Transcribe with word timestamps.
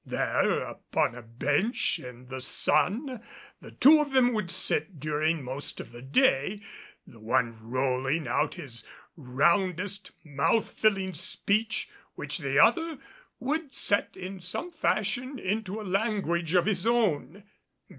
There 0.03 0.61
upon 0.61 1.13
a 1.13 1.21
bench 1.21 1.99
in 1.99 2.25
the 2.27 2.41
sun 2.41 3.21
the 3.61 3.69
two 3.69 4.01
of 4.01 4.13
them 4.13 4.33
would 4.33 4.49
sit 4.49 4.99
during 4.99 5.43
most 5.43 5.79
of 5.79 5.91
the 5.91 6.01
day, 6.01 6.63
the 7.05 7.19
one 7.19 7.59
rolling 7.61 8.27
out 8.27 8.55
his 8.55 8.83
roundest, 9.15 10.09
mouth 10.23 10.71
filling 10.71 11.13
speech, 11.13 11.87
which 12.15 12.39
the 12.39 12.57
other 12.57 12.97
would 13.39 13.75
set 13.75 14.17
in 14.17 14.39
some 14.39 14.71
fashion 14.71 15.37
into 15.37 15.79
a 15.79 15.83
language 15.85 16.55
of 16.55 16.65
his 16.65 16.87
own. 16.87 17.43